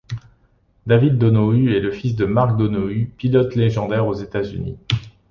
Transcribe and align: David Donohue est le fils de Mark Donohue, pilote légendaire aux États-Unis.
David 0.87 1.19
Donohue 1.19 1.75
est 1.75 1.79
le 1.79 1.91
fils 1.91 2.15
de 2.15 2.25
Mark 2.25 2.57
Donohue, 2.57 3.05
pilote 3.17 3.53
légendaire 3.53 4.07
aux 4.07 4.15
États-Unis. 4.15 4.79